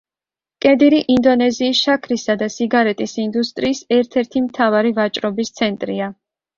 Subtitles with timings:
[0.65, 6.15] კედირი ინდონეზიის შაქრისა და სიგარეტის ინდუსტრიის ერთ–ერთი მთავარი ვაჭრობის ცენტრია.